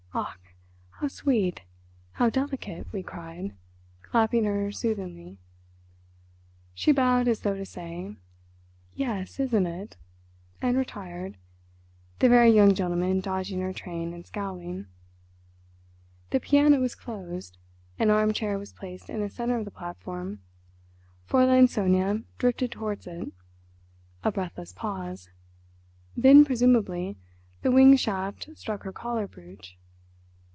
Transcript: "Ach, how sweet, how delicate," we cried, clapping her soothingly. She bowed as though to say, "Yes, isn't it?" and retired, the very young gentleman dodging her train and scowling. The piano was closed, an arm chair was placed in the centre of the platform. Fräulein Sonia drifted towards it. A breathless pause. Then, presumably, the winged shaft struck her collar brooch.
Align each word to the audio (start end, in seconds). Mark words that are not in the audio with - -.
"Ach, 0.13 0.39
how 1.07 1.07
sweet, 1.07 1.61
how 2.11 2.29
delicate," 2.29 2.85
we 2.91 3.01
cried, 3.01 3.55
clapping 4.01 4.43
her 4.43 4.69
soothingly. 4.71 5.37
She 6.73 6.91
bowed 6.91 7.29
as 7.29 7.39
though 7.39 7.55
to 7.55 7.65
say, 7.65 8.17
"Yes, 8.93 9.39
isn't 9.39 9.65
it?" 9.65 9.95
and 10.61 10.77
retired, 10.77 11.37
the 12.19 12.27
very 12.27 12.51
young 12.51 12.75
gentleman 12.75 13.21
dodging 13.21 13.61
her 13.61 13.71
train 13.73 14.13
and 14.13 14.27
scowling. 14.27 14.87
The 16.31 16.41
piano 16.41 16.79
was 16.81 16.93
closed, 16.93 17.57
an 17.97 18.09
arm 18.11 18.33
chair 18.33 18.59
was 18.59 18.73
placed 18.73 19.09
in 19.09 19.21
the 19.21 19.29
centre 19.29 19.57
of 19.57 19.63
the 19.65 19.71
platform. 19.71 20.41
Fräulein 21.29 21.67
Sonia 21.69 22.23
drifted 22.37 22.73
towards 22.73 23.07
it. 23.07 23.31
A 24.25 24.31
breathless 24.31 24.73
pause. 24.73 25.29
Then, 26.17 26.43
presumably, 26.45 27.15
the 27.61 27.71
winged 27.71 28.01
shaft 28.01 28.49
struck 28.57 28.83
her 28.83 28.91
collar 28.93 29.25
brooch. 29.25 29.77